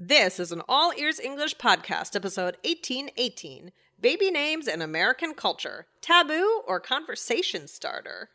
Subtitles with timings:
[0.00, 6.62] This is an All Ears English podcast, episode 1818 Baby Names and American Culture Taboo
[6.68, 8.28] or Conversation Starter.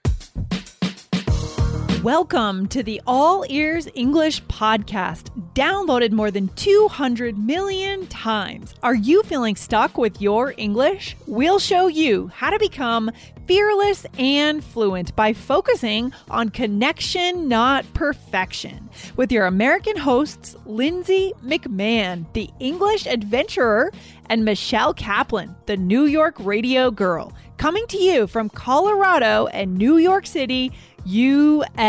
[2.04, 8.76] Welcome to the All Ears English podcast, downloaded more than 200 million times.
[8.84, 11.16] Are you feeling stuck with your English?
[11.28, 13.10] We'll show you how to become
[13.47, 18.89] fearless and fluent by focusing on connection, not perfection.
[19.16, 23.91] With your American hosts, Lindsay McMahon, the English adventurer,
[24.29, 29.98] and Michelle Kaplan, the New York radio girl, coming to you from Colorado and New
[29.98, 30.71] York City.
[31.05, 31.84] USA.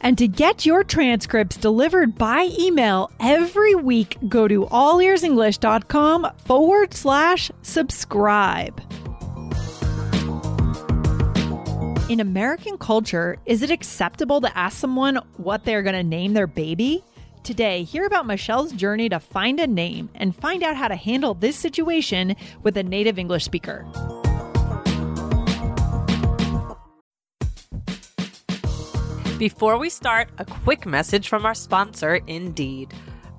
[0.00, 7.52] And to get your transcripts delivered by email every week, go to allearsenglish.com forward slash
[7.62, 8.80] subscribe.
[12.12, 16.46] In American culture, is it acceptable to ask someone what they're going to name their
[16.46, 17.02] baby?
[17.42, 21.32] Today, hear about Michelle's journey to find a name and find out how to handle
[21.32, 23.86] this situation with a native English speaker.
[29.38, 32.92] Before we start, a quick message from our sponsor, Indeed.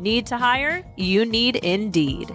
[0.00, 0.82] Need to hire?
[0.96, 2.34] You need Indeed.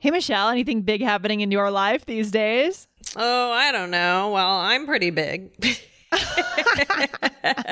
[0.00, 2.86] Hey, Michelle, anything big happening in your life these days?
[3.16, 4.30] Oh, I don't know.
[4.30, 5.52] Well, I'm pretty big.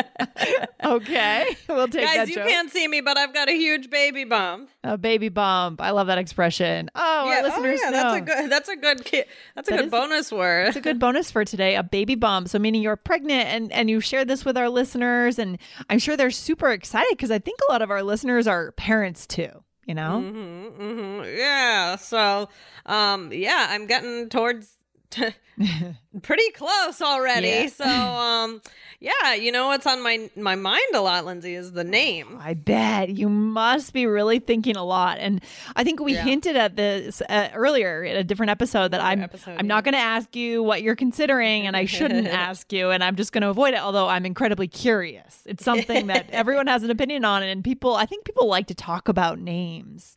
[0.85, 2.49] okay, we'll take Guys, that you joke.
[2.49, 4.71] can't see me, but I've got a huge baby bump.
[4.85, 5.81] A baby bump.
[5.81, 6.91] I love that expression.
[6.95, 8.03] Oh, our listeners yeah, know.
[8.03, 8.51] that's a good.
[8.51, 9.05] That's a good.
[9.05, 10.69] ki- That's a That good is- bonus word.
[10.69, 12.49] It's a good bonus for today, a baby bump.
[12.49, 15.59] So meaning you're pregnant and and you share this with our listeners and
[15.91, 19.27] I'm sure they're super excited because I think a lot of our listeners are parents
[19.27, 19.51] too,
[19.87, 20.23] you know?
[20.25, 21.37] Mm-hmm, mm-hmm.
[21.37, 21.97] Yeah.
[21.97, 22.49] So,
[22.87, 24.73] um, yeah, I'm getting towards
[26.23, 27.49] pretty close already.
[27.49, 27.67] Yeah.
[27.69, 28.63] So, um,
[29.01, 32.39] yeah, you know what's on my my mind a lot, Lindsay, is the name.
[32.41, 35.43] I bet you must be really thinking a lot, and
[35.77, 36.23] I think we Yeah.
[36.25, 39.95] hinted at this uh, earlier in a different episode that I'm episode, I'm not going
[39.95, 43.43] to ask you what you're considering, and I shouldn't ask you, and I'm just going
[43.43, 43.81] to avoid it.
[43.81, 48.07] Although I'm incredibly curious, it's something that everyone has an opinion on, and people I
[48.07, 50.17] think people like to talk about names.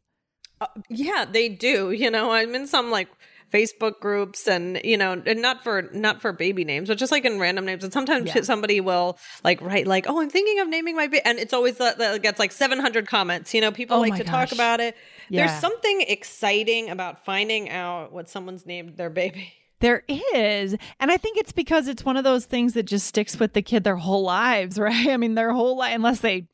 [0.89, 1.91] Yeah, they do.
[1.91, 3.07] You know, I'm in some like
[3.51, 7.25] Facebook groups and you know, and not for not for baby names, but just like
[7.25, 7.83] in random names.
[7.83, 8.41] And sometimes Yeah.
[8.41, 11.77] somebody will like write like, "Oh, I'm thinking of naming my baby," and it's always
[11.77, 13.53] that, that gets like 700 comments.
[13.53, 14.31] You know, people Oh like to gosh.
[14.49, 14.95] talk about it.
[15.29, 15.45] Yeah.
[15.47, 19.53] There's something exciting about finding out what someone's named their baby.
[19.79, 20.03] There
[20.35, 20.75] is.
[20.99, 23.63] And I think it's because it's one of those things that just sticks with the
[23.63, 25.07] kid their whole lives, right?
[25.09, 26.47] I mean, their whole life, unless they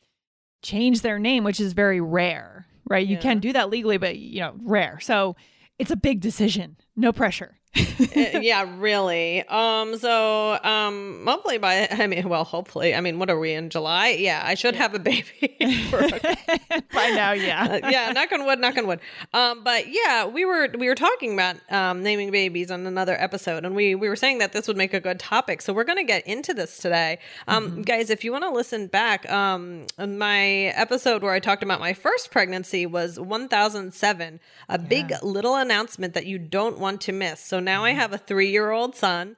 [0.63, 3.06] change their name, which is very rare, right?
[3.06, 5.00] You can do that legally, but, you know, rare.
[5.02, 5.36] So
[5.79, 6.77] it's a big decision.
[6.95, 7.56] No pressure.
[7.75, 9.44] Uh, yeah, really.
[9.47, 13.69] Um, so um, hopefully by I mean, well, hopefully, I mean, what are we in
[13.69, 14.09] July?
[14.09, 15.57] Yeah, I should have a baby.
[16.94, 17.79] By now, yeah.
[17.83, 19.00] Uh, yeah, knock on wood, knock on wood.
[19.33, 23.66] Um, but yeah, we were we were talking about um, naming babies on another episode,
[23.66, 25.61] and we we were saying that this would make a good topic.
[25.61, 28.09] So we're going to get into this today, um, guys.
[28.09, 30.39] If you want to listen back, um, my
[30.75, 34.39] episode where I talked about my first pregnancy was 1007,
[34.69, 37.39] a big little announcement that you don't want to miss.
[37.39, 39.36] So now I have a three year old son.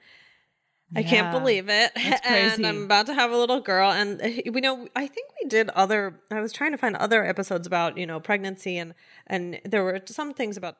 [0.95, 1.91] I can't believe it.
[2.25, 2.65] And.
[2.65, 3.91] I'm about to have a little girl.
[3.91, 7.23] And, uh, you know, I think we did other, I was trying to find other
[7.23, 8.93] episodes about, you know, pregnancy and,
[9.27, 10.77] and there were some things about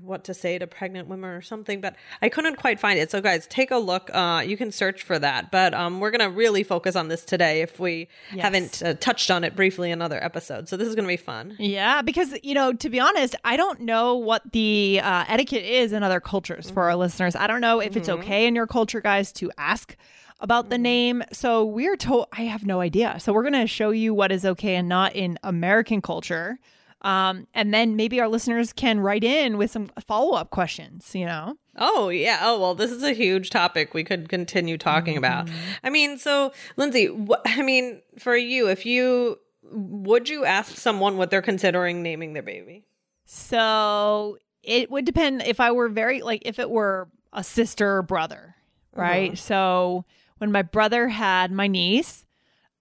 [0.00, 3.10] what to say to pregnant women or something, but I couldn't quite find it.
[3.10, 4.10] So guys, take a look.
[4.12, 7.24] Uh, you can search for that, but, um, we're going to really focus on this
[7.24, 8.42] today if we Yes.
[8.42, 10.70] haven't uh, touched on it briefly in other episodes.
[10.70, 11.56] So this is going to be fun.
[11.58, 15.92] Yeah, because you know, to be honest, I don't know what the uh, etiquette is
[15.92, 17.34] in other cultures for our listeners.
[17.34, 19.96] I don't know if it's okay in your culture, guys, to ask
[20.38, 21.22] about the name.
[21.32, 22.28] So we're told.
[22.32, 23.16] I have no idea.
[23.18, 26.58] So we're going to show you what is okay and not in American culture.
[27.02, 31.24] Um, and then maybe our listeners can write in with some follow up questions, you
[31.24, 31.56] know?
[31.76, 32.40] Oh, yeah.
[32.42, 35.48] Oh, well, this is a huge topic we could continue talking about.
[35.82, 39.38] I mean, so, Lindsay, wh- I mean, for you, if you
[39.72, 42.84] would you ask someone what they're considering naming their baby?
[43.24, 48.02] So it would depend if I were very, like, if it were a sister or
[48.02, 48.56] brother,
[48.94, 49.38] right?
[49.38, 50.04] So
[50.38, 52.24] when my brother had my niece,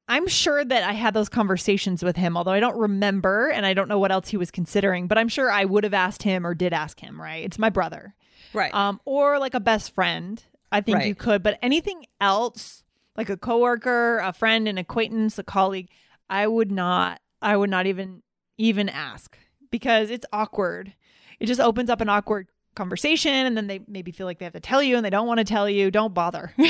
[0.10, 3.76] I'm sure that I had those conversations with him, although I don't remember and I
[3.76, 6.48] don't know what else he was considering, but I'm sure I would have asked him
[6.48, 7.46] or did ask him, right?
[7.46, 8.16] It's my brother.
[8.52, 8.74] Right.
[8.74, 10.44] Um, or like a best friend.
[10.72, 12.84] I think you could, but anything else,
[13.16, 15.90] like a coworker, a friend, an acquaintance, a colleague,
[16.30, 18.22] I would not I would not even
[18.58, 19.38] even ask
[19.72, 20.94] because it's awkward.
[21.40, 22.48] It just opens up an awkward
[22.80, 25.28] conversation and then they maybe feel like they have to tell you and they don't
[25.28, 25.92] want to tell you.
[25.92, 26.54] Don't bother.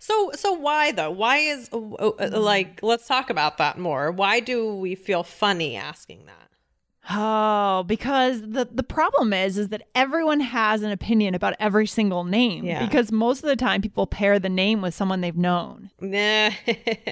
[0.00, 1.10] So so why though?
[1.10, 4.10] Why is uh, uh, like let's talk about that more.
[4.12, 6.48] Why do we feel funny asking that?
[7.10, 12.24] Oh, because the the problem is is that everyone has an opinion about every single
[12.24, 12.64] name.
[12.64, 12.84] Yeah.
[12.86, 15.90] Because most of the time people pair the name with someone they've known.
[16.00, 16.50] Nah.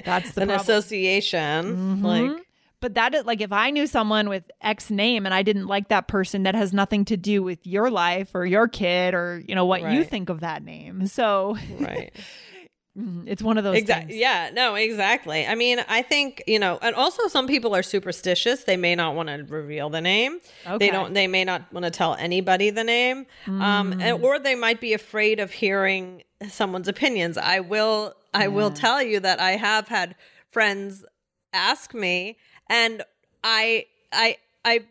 [0.05, 0.59] That's the an problem.
[0.61, 1.99] association.
[2.01, 2.03] Mhm.
[2.03, 2.45] Like
[2.83, 5.87] But that is like if I knew someone with X name and I didn't like
[5.87, 9.55] that person, that has nothing to do with your life or your kid or you
[9.55, 11.07] know what you think of that name.
[11.07, 12.11] So right.
[12.99, 14.07] mhm, it's one of those Exactly.
[14.13, 14.19] things.
[14.19, 14.49] Yeah.
[14.53, 14.75] No.
[14.75, 15.47] Exactly.
[15.47, 18.65] I mean, I think you know, and also some people are superstitious.
[18.65, 20.39] They may not want to reveal the name.
[20.67, 20.77] Okay.
[20.77, 21.13] They don't.
[21.13, 24.23] They may not want to tell anybody the name, um, and, Mm.
[24.23, 27.37] or they might be afraid of hearing someone's opinions.
[27.37, 28.13] I will.
[28.33, 30.15] I will tell you that I have had
[30.49, 31.05] friends
[31.53, 32.37] ask me,
[32.69, 33.03] and
[33.43, 33.85] I.
[34.11, 34.37] I.
[34.65, 34.85] I.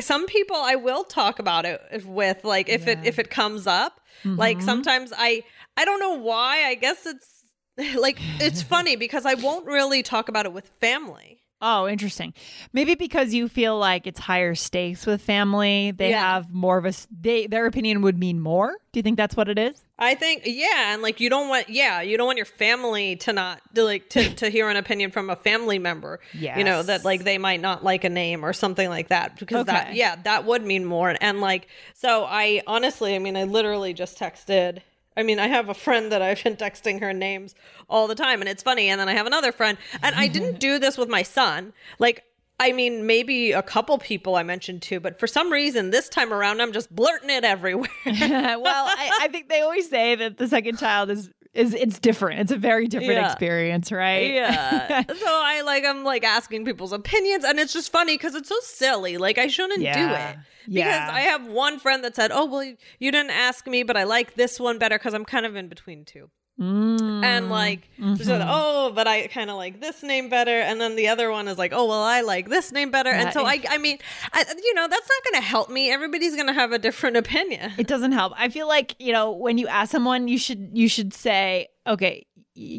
[0.00, 4.00] Some people I will talk about it with, like if it if it comes up.
[4.24, 4.62] Like Mhm.
[4.62, 5.42] sometimes I
[5.76, 6.64] I don't know why.
[6.64, 7.44] I guess it's
[7.96, 11.40] like it's funny because I won't really talk about it with family.
[11.62, 12.34] Oh, interesting.
[12.72, 16.20] Maybe because you feel like it's higher stakes with family, they Yeah.
[16.20, 18.76] have more of a they their opinion would mean more.
[18.92, 19.82] Do you think that's what it is?
[19.98, 23.32] I think yeah, and like you don't want yeah, you don't want your family to
[23.32, 26.20] not to like to to hear an opinion from a family member.
[26.34, 29.38] Yeah, You know, that like they might not like a name or something like that
[29.38, 33.44] because that yeah, that would mean more and like so I honestly, I mean, I
[33.44, 34.80] literally just texted
[35.16, 37.54] I mean, I have a friend that I've been texting her names
[37.88, 40.58] all the time and it's funny and then I have another friend and I didn't
[40.60, 41.72] do this with my son.
[41.98, 42.24] Like
[42.60, 46.32] I mean, maybe a couple people I mentioned too, but for some reason this time
[46.32, 47.88] around I'm just blurting it everywhere.
[48.06, 52.40] well, I, I think they always say that the second child is is it's different.
[52.40, 53.26] It's a very different Yeah.
[53.30, 54.32] experience, right?
[54.34, 55.02] Yeah.
[55.08, 58.56] so I like I'm like asking people's opinions and it's just funny because it's so
[58.62, 59.16] silly.
[59.16, 59.94] Like I shouldn't do it.
[59.96, 61.10] Because Yeah.
[61.12, 64.34] I have one friend that said, "Oh, well, you didn't ask me, but I like
[64.34, 66.30] this one better because I'm kind of in between two.
[66.60, 67.24] Mm.
[67.24, 68.46] And like, said, Mhm.
[68.48, 71.58] "Oh, but I kind of like this name better." And then the other one is
[71.58, 73.98] like, "Oh, well, I like this name better." And so I, I mean,
[74.32, 75.90] I, you know, that's not going to help me.
[75.90, 77.72] Everybody's going to have a different opinion.
[77.76, 78.32] it doesn't help.
[78.36, 82.26] I feel like, you know, when you ask someone, you should you should say, "Okay,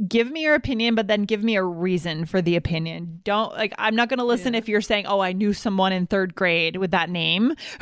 [0.07, 3.73] give me your opinion, but then give me a reason for the opinion." Don't like
[3.77, 6.77] I'm not going to listen if you're saying, "Oh, I knew someone in 3rd grade
[6.77, 7.53] with that name."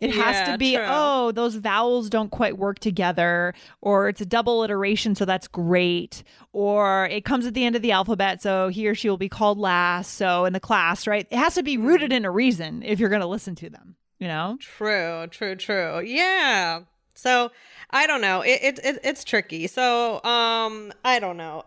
[0.00, 0.84] it has to be, true.
[0.86, 6.22] "Oh, those vowels don't quite work together," or it's a double iteration, so that's great,
[6.52, 9.28] or it comes at the end of the alphabet, so he or she will be
[9.28, 11.26] called last, so in the class, right?
[11.30, 12.16] It has to be rooted mm-hmm.
[12.18, 14.56] in a reason if you're going to listen to them, you know?
[14.60, 16.00] True, true, true.
[16.00, 16.80] Yeah.
[17.18, 17.50] So
[17.90, 18.42] I don't know.
[18.42, 19.66] It, it, it it's tricky.
[19.66, 21.64] So um I don't know.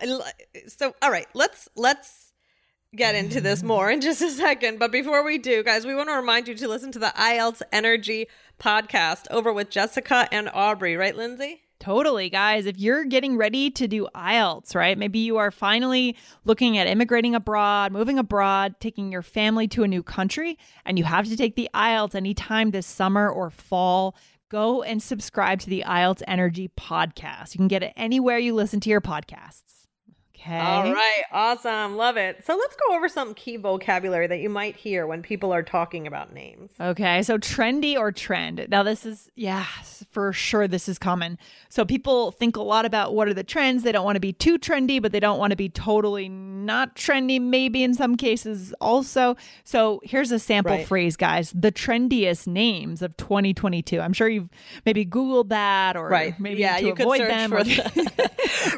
[0.67, 2.31] So all right, let's let's
[2.95, 4.79] get into this more in just a second.
[4.79, 7.61] But before we do, guys, we want to remind you to listen to the IELTS
[7.71, 8.27] Energy
[8.59, 11.61] podcast over with Jessica and Aubrey, right, Lindsay?
[11.81, 12.67] Totally, guys.
[12.67, 14.95] If you're getting ready to do IELTS, right?
[14.95, 16.15] Maybe you are finally
[16.45, 21.05] looking at immigrating abroad, moving abroad, taking your family to a new country, and you
[21.05, 24.15] have to take the IELTS anytime this summer or fall.
[24.51, 27.55] Go and subscribe to the IELTS Energy podcast.
[27.55, 29.87] You can get it anywhere you listen to your podcasts.
[30.35, 30.57] Okay.
[30.57, 31.95] All right, awesome.
[31.95, 32.43] Love it.
[32.45, 36.05] So let's go over some key vocabulary that you might hear when people are talking
[36.05, 36.71] about names.
[36.81, 38.65] Okay, so trendy or trend.
[38.67, 39.65] Now, this is, yeah,
[40.09, 41.37] for sure, this is common.
[41.69, 43.83] So, people think a lot about what are the trends.
[43.83, 46.27] They don't want to be too trendy, but they don't want to be totally
[46.65, 49.35] not trendy, maybe in some cases also.
[49.63, 50.87] So, here's a sample Right.
[50.87, 53.99] phrase, guys the trendiest names of 2022.
[53.99, 54.49] I'm sure you've
[54.85, 57.49] maybe Googled that or right maybe yeah to you could search them.
[57.51, 58.31] for the-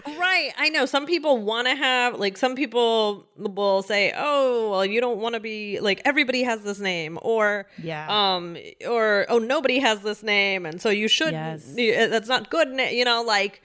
[0.20, 4.86] right i know some people want to have like some people will say oh well
[4.86, 8.06] you don't want to be like everybody has this name or Yeah.
[8.36, 11.63] um or oh nobody has this name and so you should Yes.
[11.75, 13.62] that's not good you know like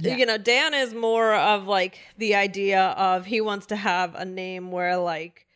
[0.00, 0.16] Yeah.
[0.16, 4.24] you know dan is more of like the idea of he wants to have a
[4.24, 5.46] name where like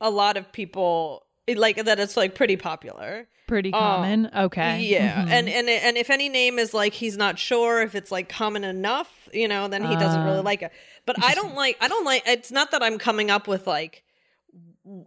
[0.00, 3.28] a lot of people like that it's like pretty popular.
[3.46, 4.28] Pretty common.
[4.36, 4.80] okay.
[4.80, 5.30] Yeah, Mhm.
[5.30, 8.64] and and and if any name is like he's not sure if it's like common
[8.64, 10.50] enough, you know, then he doesn't really Ah.
[10.52, 10.72] like it.
[11.06, 14.02] But I don't like I don't like it's not that I'm coming up with like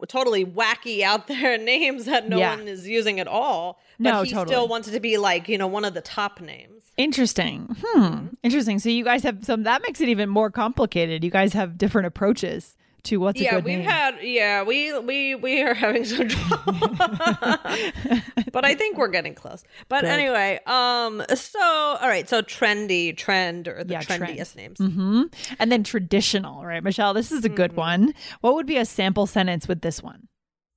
[0.08, 2.56] totally wacky out there names that no Yeah.
[2.56, 3.80] one is using at all.
[4.00, 4.54] But No, he totally.
[4.54, 6.84] still wants it to be like, you know, one of the top names.
[6.98, 7.76] Interesting.
[7.84, 8.28] Hmm.
[8.44, 8.80] Interesting.
[8.80, 11.24] So you guys have some that makes it even more complicated.
[11.24, 13.90] You guys have different approaches to what's a yeah, good we've name.
[13.90, 16.98] had yeah, we we we are having some trouble.
[18.52, 19.64] but I think we're getting close.
[19.88, 20.12] But Good.
[20.12, 24.24] anyway, um so all right, so trendy, trend or the Yeah, trend.
[24.24, 24.80] trendiest names.
[24.80, 25.24] hmm
[25.60, 27.14] And then traditional, right, Michelle?
[27.14, 27.80] This is a good Mm-hmm.
[27.80, 28.14] one.
[28.42, 30.28] What would be a sample sentence with this one?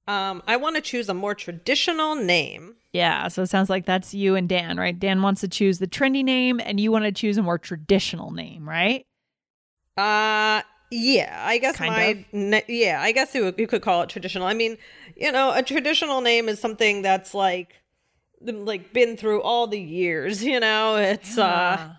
[0.08, 2.74] Um, I want to choose a more traditional name.
[2.92, 4.98] Yeah, so it sounds like that's you and Dan, right?
[4.98, 8.32] Dan wants to choose the trendy name, and you want to choose a more traditional
[8.32, 9.06] name, right?
[9.96, 10.62] Uh,
[10.92, 14.46] yeah, I guess Kind my yeah, I guess you, you could call it traditional.
[14.46, 14.76] I mean,
[15.16, 17.76] you know, a traditional name is something that's like
[18.42, 20.44] like been through all the years.
[20.44, 21.94] You know, it's uh.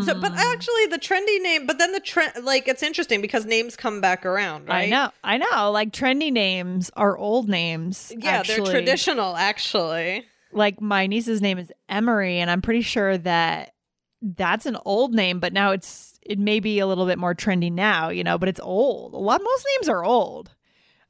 [0.00, 0.54] So, but Hmm.
[0.54, 4.24] actually, the trendy name, but then the trend, like, it's interesting because names come back
[4.24, 4.86] around, right?
[4.86, 5.70] I know, I know.
[5.72, 8.12] Like trendy names are old names.
[8.16, 8.60] Yeah, actually.
[8.60, 10.24] they're traditional, actually.
[10.52, 13.74] Like my niece's name is Emery, and I'm pretty sure that
[14.22, 17.72] that's an old name, but now it's it may be a little bit more trendy
[17.72, 18.38] now, you know.
[18.38, 19.14] But it's old.
[19.14, 20.50] A lot, most names are old.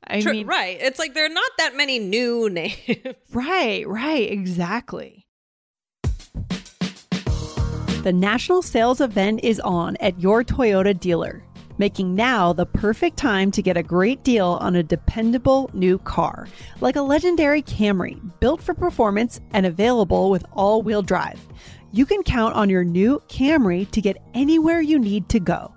[0.07, 0.79] I Tr- mean, right.
[0.81, 2.77] It's like there are not that many new names.
[3.33, 5.27] Right, right, exactly.
[8.05, 11.43] The national sales event is on at your Toyota dealer,
[11.79, 16.49] making now the perfect time to get a great deal on a dependable new car,
[16.81, 21.41] like a legendary Camry, built for performance and available with all wheel drive.
[21.91, 25.73] You can count on your new Camry to get anywhere you need to go.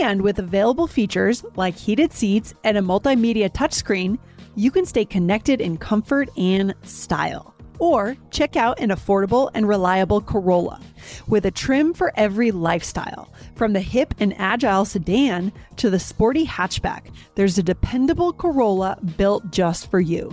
[0.00, 4.18] And with available features like heated seats and a multimedia touchscreen,
[4.54, 7.54] you can stay connected in comfort and style.
[7.80, 10.80] Or check out an affordable and reliable Corolla
[11.26, 13.32] with a trim for every lifestyle.
[13.56, 19.50] From the hip and agile sedan to the sporty hatchback, there's a dependable Corolla built
[19.50, 20.32] just for you.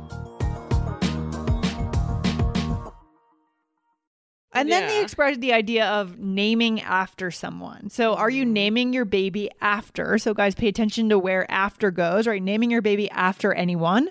[4.53, 5.03] And then they Yeah.
[5.03, 7.89] expressed the idea of naming after someone.
[7.89, 10.17] So, are you naming your baby after?
[10.17, 12.41] So, guys, pay attention to where after goes, right?
[12.43, 14.09] Naming your baby after anyone.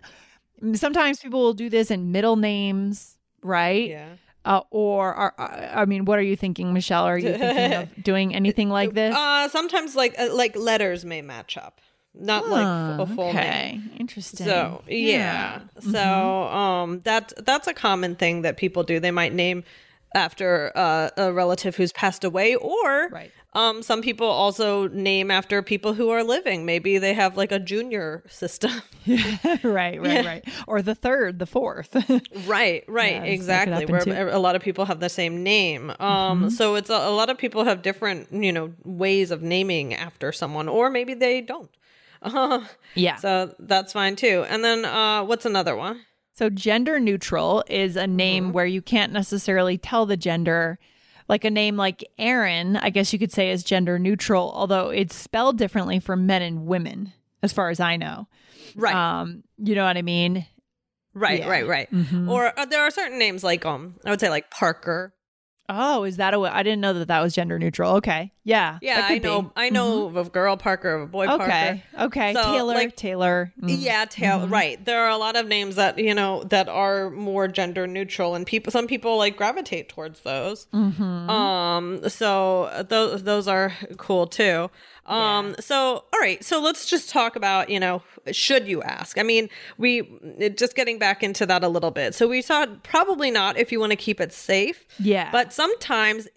[0.74, 3.90] Sometimes people will do this in middle names, right?
[3.90, 4.08] yeah.
[4.42, 7.04] Uh, or, are, I mean, what are you thinking, Michelle?
[7.04, 9.14] Are you thinking of doing anything like this?
[9.14, 11.78] Uh, sometimes like uh, like letters may match up,
[12.14, 13.72] not like a f- a full okay.
[13.72, 13.90] name.
[13.98, 14.46] Interesting.
[14.46, 18.98] So yeah, so um, that's that's a common thing that people do.
[18.98, 19.62] They might name
[20.14, 23.30] after uh, a relative who's passed away, or Right.
[23.54, 26.64] um, some people also name after people who are living.
[26.66, 28.70] Maybe they have like a junior system.
[29.62, 30.44] right, right, right.
[30.66, 31.94] Or the third, the fourth.
[32.46, 33.86] Right, right, Yeah, just look it exactly.
[33.86, 35.92] Where into- a lot of people have the same name.
[36.00, 39.94] Um, so it's a, a lot of people have different, you know, ways of naming
[39.94, 41.70] after someone, or maybe they don't.
[42.22, 42.64] Uh,
[42.94, 43.16] yeah.
[43.16, 44.44] so that's fine too.
[44.48, 46.00] And then uh, what's another one?
[46.40, 48.52] So, gender neutral is a name Mm-hmm.
[48.54, 50.78] where you can't necessarily tell the gender.
[51.28, 55.14] Like a name like Aaron, I guess you could say is gender neutral, although it's
[55.14, 58.26] spelled differently for men and women, as far as I know.
[58.74, 60.46] Right, Um, you know what I mean?
[61.12, 61.48] right, yeah.
[61.50, 61.92] right, right.
[61.92, 62.30] Mhm.
[62.30, 65.12] Or uh, there are certain names like um, I would say like Parker.
[65.72, 66.38] Oh, is that a?
[66.40, 67.96] I didn't know that that was gender neutral.
[67.96, 69.28] Okay, yeah, Yeah, I could be.
[69.28, 69.52] know.
[69.56, 71.44] I know of a girl Parker, of a boy Parker.
[71.44, 73.52] Okay, okay, So, Taylor, like- Taylor.
[73.60, 73.76] Mm.
[73.80, 74.82] Yeah, tail right.
[74.84, 78.46] There are a lot of names that you know that are more gender neutral, and
[78.46, 80.66] people, some people like gravitate towards those.
[80.74, 81.30] Mm-hmm.
[81.30, 84.70] Um, so those those are cool too.
[85.10, 88.02] Um, so all right, so let's just talk about you know
[88.32, 89.18] should you ask?
[89.18, 89.48] I mean,
[89.78, 90.02] we
[90.54, 92.14] just getting back into that a little bit.
[92.14, 94.86] So we saw probably not if you want to keep it safe.
[94.98, 95.30] Yeah.
[95.32, 96.28] but sometimes.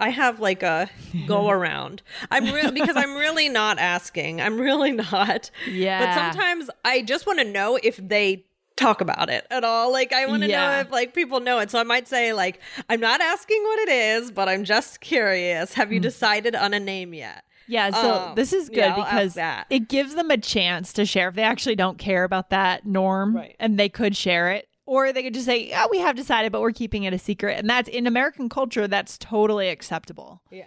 [0.00, 0.90] I have like a
[1.28, 2.02] go around.
[2.32, 4.40] I'm because I'm really not asking.
[4.40, 5.52] I'm really not.
[5.70, 6.04] Yeah.
[6.04, 8.44] But sometimes I just want to know if they
[8.74, 9.92] talk about it at all.
[9.92, 10.66] Like I want to Yeah.
[10.72, 11.70] know if like people know it.
[11.70, 12.58] So I might say like
[12.88, 15.74] I'm not asking what it is, but I'm just curious.
[15.74, 17.44] Have you decided on a name yet?
[17.68, 19.38] Yeah, so Um, this is good yeah, because
[19.70, 23.36] it gives them a chance to share if they actually don't care about that norm
[23.36, 23.54] Right.
[23.60, 24.68] and they could share it.
[24.86, 27.58] Or they could just say, Yeah, we have decided, but we're keeping it a secret.
[27.58, 30.40] And that's in American culture, that's totally acceptable.
[30.50, 30.64] Yeah.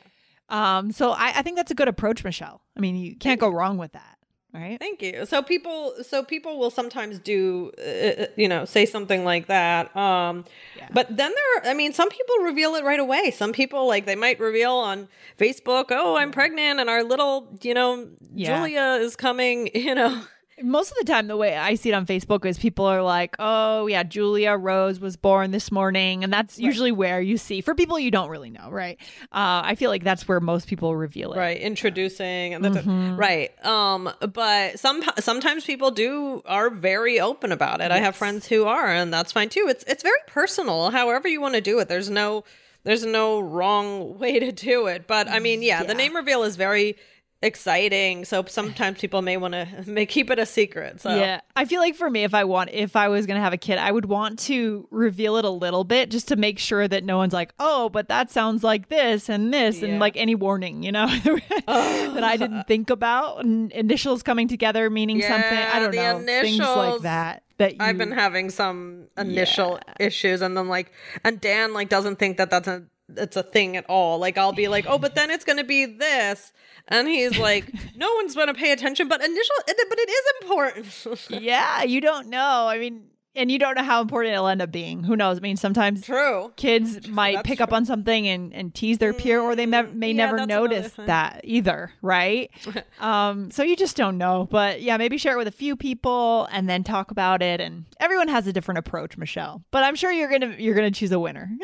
[0.50, 2.62] Um, so I, I think that's a good approach, Michelle.
[2.78, 4.11] I mean, you can't go wrong with that,
[4.54, 4.78] right?
[4.80, 5.26] Thank you.
[5.26, 9.96] So people, so people will sometimes do, uh, you know, say something like that.
[9.96, 10.46] Um,
[10.78, 10.88] Yeah.
[10.92, 13.32] but then there, are, I mean, some people reveal it right away.
[13.32, 15.08] Some people like they might reveal on
[15.40, 18.58] Facebook, "Oh, I'm pregnant," and our little, you know, Yeah.
[18.58, 19.70] Julia is coming.
[19.92, 20.22] You know,
[20.64, 23.36] Most of the time, the way I see it on Facebook is people are like,
[23.40, 27.76] "Oh yeah, Julia Rose was born this morning," and that's usually where you see for
[27.76, 28.98] people you don't really know, right?
[29.32, 31.38] Uh, I feel like that's where most people reveal it.
[31.38, 31.58] right?
[31.60, 33.16] Introducing, and that's Mm-hmm.
[33.18, 33.66] right.
[33.66, 37.92] Um, but some sometimes people do are very open about it.
[37.92, 39.68] I have friends who are, and that's fine too.
[39.70, 40.90] It's it's very personal.
[40.92, 42.44] However you want to do it, there's no
[42.84, 45.08] there's no wrong way to do it.
[45.08, 46.96] But I mean, yeah, the name reveal is very
[47.42, 48.26] exciting.
[48.26, 51.02] So sometimes people may want to may keep it a secret.
[51.02, 53.54] So Yeah, I feel like for me, if I want, if I was gonna have
[53.54, 56.88] a kid, I would want to reveal it a little bit just to make sure
[56.88, 60.36] that no one's like, "Oh, but that sounds like this and this," and like any
[60.36, 61.08] warning, you know,
[61.66, 63.44] that I didn't think about.
[63.44, 65.58] And initials coming together meaning something.
[65.58, 67.44] I don't the know things like that.
[67.58, 70.92] That you, I've been having some initial issues, and then like,
[71.24, 72.84] and Dan like doesn't think that that's a
[73.18, 74.18] it's a thing at all.
[74.18, 76.52] Like I'll be like, oh, but then it's gonna be this,
[76.88, 81.08] and he's like, no one's gonna pay attention, but initial, but it is important.
[81.42, 82.68] yeah, you don't know.
[82.68, 83.04] I mean,
[83.36, 85.04] and you don't know how important it'll end up being.
[85.04, 85.38] Who knows?
[85.38, 86.52] I mean, sometimes True.
[86.56, 89.84] kids might That's pick up on something and, and tease their peer or they me-
[89.94, 92.52] may yeah, never notice that either right
[93.00, 96.48] um so you just don't know but yeah maybe share it with a few people
[96.52, 100.12] and then talk about it and everyone has a different approach michelle but i'm sure
[100.12, 101.50] you're gonna you're gonna choose a winner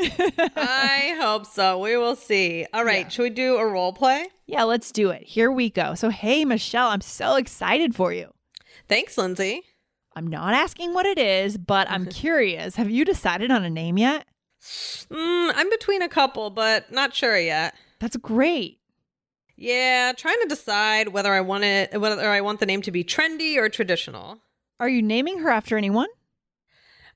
[0.56, 1.80] I hope so.
[1.80, 2.66] We will see.
[2.74, 4.28] All right, should we do a role play?
[4.46, 8.34] yeah let's do it here we go so hey michelle i'm so excited for you
[8.88, 9.64] Thanks, Lindsay.
[10.18, 13.98] I'm not asking what it is but i'm curious have you decided on a name
[13.98, 14.26] yet
[14.60, 17.76] Mm, I'm between a couple, but not sure yet.
[18.00, 18.80] that's great
[19.56, 23.04] Yeah, trying to decide whether I want it, whether I want the name to be
[23.04, 24.40] trendy or traditional.
[24.80, 26.08] are you naming her after anyone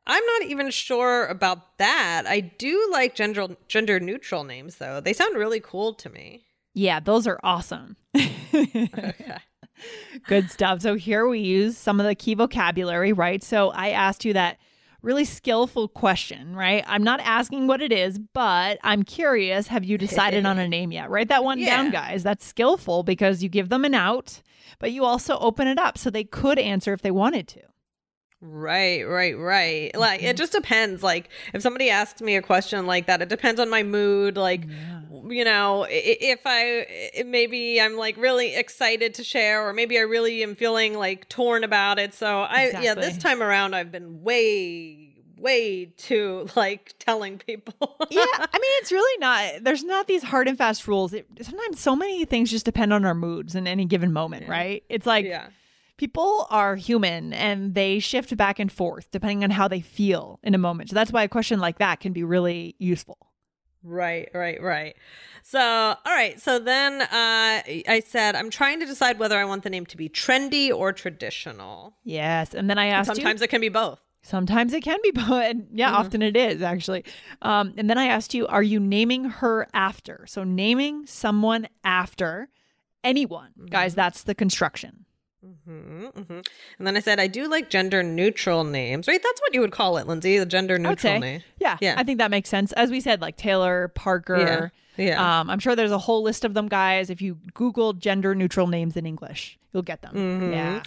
[0.05, 2.23] I'm not even sure about that.
[2.27, 5.01] I do like gender gender neutral names though.
[5.01, 6.45] They sound really cool to me.
[6.75, 9.37] yeah those are awesome Okay.
[10.27, 10.81] Good stuff.
[10.81, 13.43] So here we use some of the key vocabulary, right?
[13.43, 14.57] So I asked you that
[15.01, 16.83] really skillful question, right?
[16.87, 20.91] I'm not asking what it is, but I'm curious, have you decided on a name
[20.91, 21.09] yet?
[21.09, 22.23] Write that one down, guys.
[22.23, 24.41] That's skillful because you give them an out,
[24.79, 27.61] but you also open it up so they could answer if they wanted to.
[28.41, 29.95] Right, right, right.
[29.95, 30.35] Like it mm-hmm.
[30.35, 31.03] just depends.
[31.03, 34.35] Like if somebody asks me a question like that, it depends on my mood.
[34.35, 34.65] Like
[35.27, 40.41] you know, if I maybe I'm like really excited to share, or maybe I really
[40.41, 42.15] am feeling like torn about it.
[42.15, 47.95] So I yeah, this time around I've been way way too like telling people.
[48.09, 51.13] yeah, I mean, it's really not, there's not these hard and fast rules.
[51.13, 54.83] It, sometimes so many things just depend on our moods in any given moment, right?
[54.87, 55.47] It's like, yeah.
[56.01, 60.55] People are human and they shift back and forth depending on how they feel in
[60.55, 60.89] a moment.
[60.89, 63.19] So that's why a question like that can be really useful.
[63.83, 64.95] Right, right, right.
[65.43, 66.41] So, all right.
[66.41, 67.07] So then uh,
[67.95, 70.91] I said, I'm trying to decide whether I want the name to be trendy or
[70.91, 71.93] traditional.
[72.03, 72.55] Yes.
[72.55, 73.99] And then I asked Sometimes you, it can be both.
[74.23, 75.29] sometimes it can be both.
[75.29, 77.05] And yeah, often it is actually.
[77.43, 80.25] Um, and then I asked you, are you naming her after?
[80.27, 82.49] So naming someone after
[83.03, 83.51] anyone.
[83.69, 85.05] Guys, that's the construction.
[85.43, 86.39] Hmm hmm
[86.77, 89.21] And then I said, I do like gender neutral names, right?
[89.21, 91.41] That's what you would call it, Lindsay, the gender neutral name.
[91.59, 91.95] Yeah, Yeah.
[91.97, 92.71] I think that makes sense.
[92.73, 94.71] As we said, like Taylor, Parker.
[94.97, 95.05] Yeah.
[95.05, 95.39] Yeah.
[95.39, 97.09] Um, I'm sure there's a whole list of them, guys.
[97.09, 100.13] If you Google gender neutral names in English, you'll get them.
[100.15, 100.51] Mhm.
[100.53, 100.83] Yeah.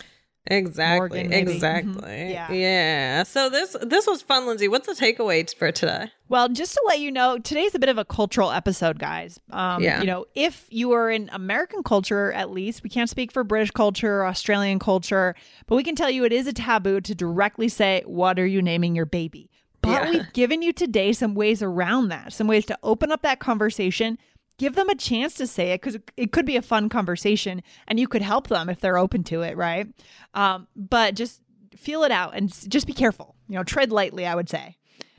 [0.46, 0.98] Exactly.
[1.22, 1.52] Morgan, maybe.
[1.52, 1.92] exactly.
[2.02, 2.30] Mhm.
[2.30, 2.52] Yeah.
[2.52, 3.22] Yeah.
[3.22, 4.68] So this this was fun, Lindsay.
[4.68, 6.10] What's the takeaway for today?
[6.28, 9.40] Well, just to let you know, today's a bit of a cultural episode, guys.
[9.50, 10.00] Um, Yeah.
[10.00, 13.70] You know, if you are in American culture, at least, we can't speak for British
[13.70, 15.34] culture or Australian culture,
[15.66, 18.60] but we can tell you it is a taboo to directly say, What are you
[18.60, 19.50] naming your baby?
[19.80, 20.10] But Yeah.
[20.10, 24.18] we've given you today some ways around that, some ways to open up that conversation.
[24.58, 27.98] Give them a chance to say it because it could be a fun conversation and
[27.98, 29.88] you could help them if they're open to it, right?
[30.32, 31.40] Um, but just
[31.76, 33.34] feel it out and just be careful.
[33.48, 34.76] You know, tread lightly, I would say.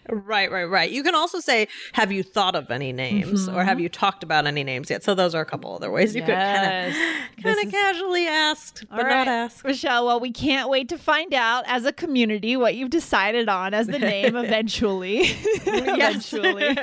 [0.10, 0.90] Right, right, right.
[0.92, 4.46] You can also say, "Have you thought of any names, or have you talked about
[4.48, 6.32] any names yet?" So those are a couple other ways you Mm-hmm.
[6.32, 6.94] Yes.
[6.96, 9.66] could kind of kind of casually ask, but All not right, ask.
[9.66, 10.06] Michelle.
[10.06, 13.88] Well, we can't wait to find out as a community what you've decided on as
[13.88, 15.20] the name eventually.
[15.66, 16.76] eventually.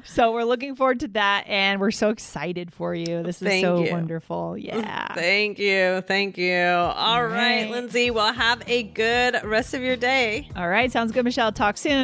[0.04, 3.22] so we're looking forward to that, and we're so excited for you.
[3.22, 3.90] This is Thank so you.
[3.92, 4.56] wonderful.
[4.58, 5.12] Yeah.
[5.14, 6.62] Thank you, thank you.
[6.64, 7.70] All right, right.
[7.70, 8.10] Lindsay.
[8.10, 10.48] Well, have a good rest of your day.
[10.56, 11.52] All right, sounds good, Michelle.
[11.52, 12.03] Talk soon.